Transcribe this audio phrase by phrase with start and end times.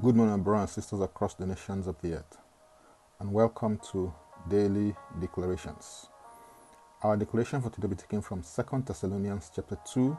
[0.00, 2.38] Good morning, brothers and sisters across the nations of the earth,
[3.18, 4.14] and welcome to
[4.48, 6.06] Daily Declarations.
[7.02, 10.16] Our declaration for today will be taken from 2 Thessalonians chapter 2,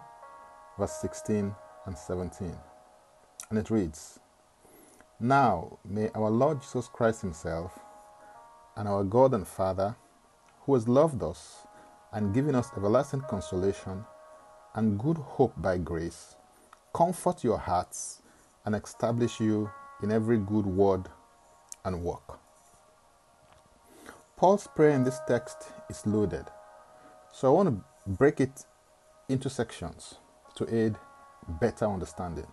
[0.78, 1.56] verse 16
[1.86, 2.58] and 17.
[3.50, 4.20] And it reads,
[5.18, 7.80] Now may our Lord Jesus Christ Himself
[8.76, 9.96] and our God and Father,
[10.64, 11.66] who has loved us
[12.12, 14.04] and given us everlasting consolation
[14.76, 16.36] and good hope by grace,
[16.94, 18.24] comfort your hearts
[18.70, 19.68] and establish you
[20.04, 21.10] in every good word
[21.84, 22.40] and work.
[24.38, 25.58] Paul's prayer in this text
[25.90, 26.46] is loaded,
[27.34, 28.66] so I want to break it
[29.28, 30.16] into sections
[30.54, 30.98] to aid
[31.60, 32.46] better understanding.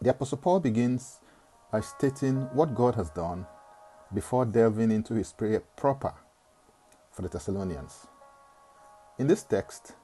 [0.00, 1.18] The Apostle Paul begins
[1.72, 3.46] by stating what God has done
[4.14, 6.14] before delving into his prayer proper
[7.10, 8.06] for the Thessalonians.
[9.18, 9.94] In this text,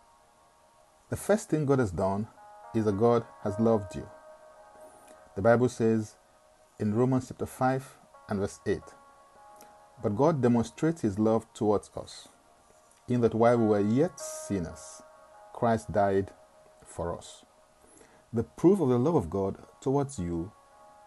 [1.08, 2.26] the first thing God has done
[2.74, 4.08] is that God has loved you.
[5.36, 6.16] The Bible says
[6.80, 8.80] in Romans chapter 5 and verse 8
[10.02, 12.28] But God demonstrates his love towards us,
[13.06, 15.02] in that while we were yet sinners,
[15.52, 16.32] Christ died
[16.84, 17.44] for us.
[18.32, 20.50] The proof of the love of God towards you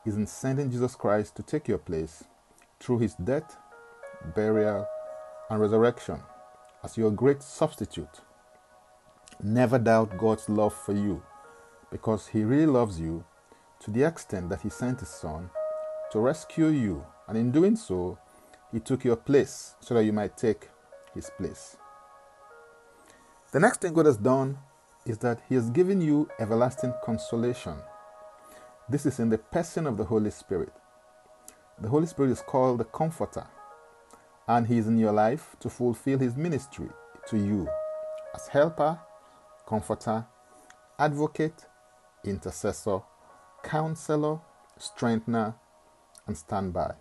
[0.06, 2.24] is in sending Jesus Christ to take your place
[2.80, 3.58] through his death,
[4.34, 4.88] burial,
[5.50, 6.22] and resurrection
[6.82, 8.22] as your great substitute.
[9.44, 11.22] Never doubt God's love for you
[11.92, 13.26] because he really loves you
[13.84, 15.50] to the extent that he sent his son
[16.12, 18.18] to rescue you, and in doing so,
[18.72, 20.70] he took your place so that you might take
[21.14, 21.78] his place.
[23.52, 24.58] The next thing God has done
[25.06, 27.76] is that he has given you everlasting consolation.
[28.90, 30.74] This is in the person of the Holy Spirit.
[31.80, 33.48] The Holy Spirit is called the Comforter,
[34.48, 36.90] and he is in your life to fulfill his ministry
[37.28, 37.68] to you
[38.34, 39.00] as helper,
[39.68, 40.26] comforter,
[40.98, 41.66] advocate,
[42.24, 43.02] intercessor,
[43.64, 44.40] counselor,
[44.78, 45.56] strengthener,
[46.28, 46.94] and standby.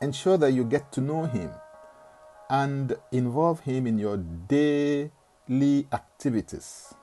[0.00, 1.50] Ensure that you get to know him
[2.48, 5.10] and involve him in your daily
[5.92, 6.94] activities.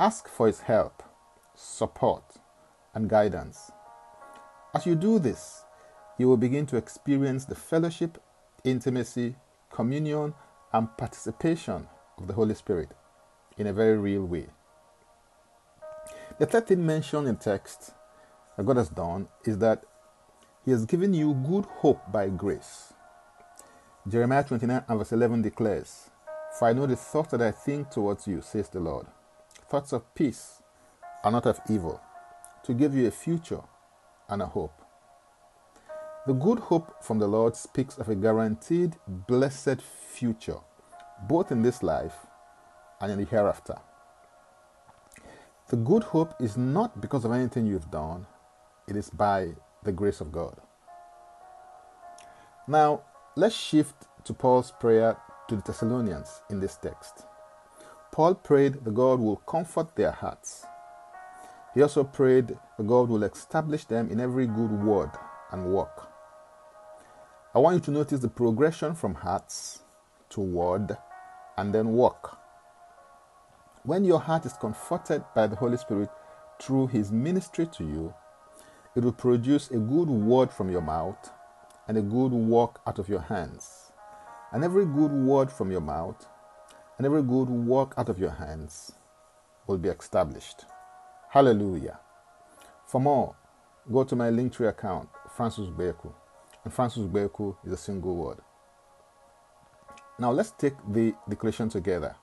[0.00, 1.02] Ask for his help,
[1.54, 2.24] support,
[2.94, 3.70] and guidance.
[4.74, 5.64] As you do this,
[6.18, 8.22] you will begin to experience the fellowship,
[8.64, 9.36] intimacy,
[9.70, 10.34] communion,
[10.72, 11.88] and participation
[12.18, 12.90] of the Holy Spirit
[13.56, 14.48] in a very real way.
[16.38, 17.94] The third thing mentioned in text
[18.56, 19.82] that God has done is that
[20.64, 22.92] He has given you good hope by grace.
[24.06, 26.10] Jeremiah 29 and verse 11 declares,
[26.56, 29.06] For I know the thoughts that I think towards you, says the Lord,
[29.68, 30.62] thoughts of peace
[31.24, 32.00] and not of evil,
[32.62, 33.62] to give you a future
[34.28, 34.80] and a hope.
[36.28, 40.58] The good hope from the Lord speaks of a guaranteed blessed future,
[41.28, 42.14] both in this life
[43.00, 43.78] and in the hereafter.
[45.70, 48.26] The good hope is not because of anything you've done,
[48.86, 49.48] it is by
[49.82, 50.56] the grace of God.
[52.66, 53.02] Now,
[53.36, 55.18] let's shift to Paul's prayer
[55.48, 57.26] to the Thessalonians in this text.
[58.12, 60.64] Paul prayed that God will comfort their hearts.
[61.74, 65.10] He also prayed that God will establish them in every good word
[65.52, 66.08] and work.
[67.54, 69.82] I want you to notice the progression from hearts
[70.30, 70.96] to word
[71.58, 72.38] and then work.
[73.88, 76.10] When your heart is comforted by the Holy Spirit
[76.60, 78.12] through His ministry to you,
[78.94, 81.30] it will produce a good word from your mouth
[81.88, 83.90] and a good work out of your hands.
[84.52, 86.26] And every good word from your mouth
[86.98, 88.92] and every good work out of your hands
[89.66, 90.66] will be established.
[91.30, 91.98] Hallelujah.
[92.84, 93.36] For more,
[93.90, 96.12] go to my Linktree account, Francis Beku.
[96.62, 98.40] And Francis Beku is a single word.
[100.18, 102.16] Now let's take the declaration together.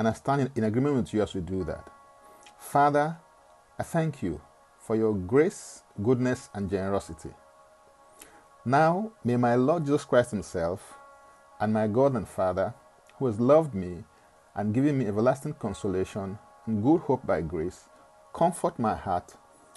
[0.00, 1.86] And I stand in agreement with you as we do that.
[2.58, 3.18] Father,
[3.78, 4.40] I thank you
[4.78, 7.28] for your grace, goodness, and generosity.
[8.64, 10.94] Now may my Lord Jesus Christ Himself
[11.60, 12.72] and my God and Father,
[13.18, 14.04] who has loved me
[14.54, 17.90] and given me everlasting consolation and good hope by grace,
[18.32, 19.36] comfort my heart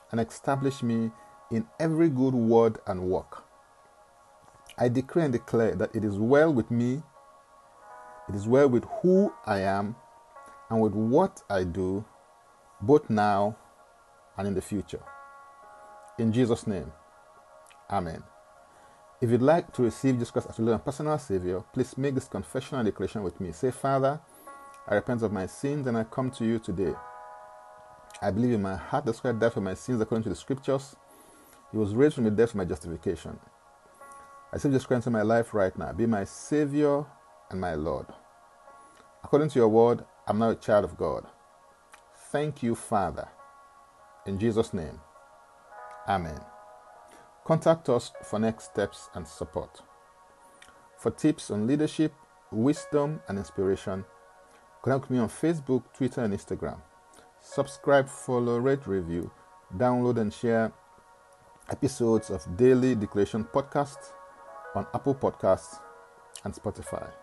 [0.10, 1.12] and establish me
[1.52, 3.44] in every good word and work.
[4.78, 7.04] I decree and declare that it is well with me,
[8.30, 9.98] it is well with who I am,
[10.74, 12.04] and with what I do,
[12.82, 13.56] both now
[14.38, 15.02] and in the future.
[16.18, 16.92] In Jesus' name,
[17.92, 18.24] Amen.
[19.22, 22.80] If you'd like to receive Jesus Christ as your personal Savior, please make this confession
[22.80, 23.52] and declaration with me.
[23.52, 24.20] Say, Father,
[24.88, 26.94] I repent of my sins and I come to you today.
[28.22, 30.96] I believe in my heart that Christ died for my sins according to the scriptures.
[31.72, 33.40] He was raised from the dead for my justification.
[34.52, 35.92] I say Jesus Christ into my life right now.
[35.94, 37.06] Be my Savior
[37.52, 38.08] and my Lord.
[39.24, 41.26] According to your word, I'm now a child of God.
[42.32, 43.28] Thank you, Father.
[44.26, 45.02] In Jesus' name,
[46.08, 46.40] Amen.
[47.46, 49.82] Contact us for next steps and support.
[50.98, 52.14] For tips on leadership,
[52.52, 54.06] wisdom, and inspiration,
[54.82, 56.82] connect me on Facebook, Twitter, and Instagram.
[57.42, 59.32] Subscribe, follow, rate, review,
[59.76, 60.72] download, and share
[61.70, 63.98] episodes of Daily Declaration Podcast
[64.76, 65.80] on Apple Podcasts
[66.44, 67.23] and Spotify.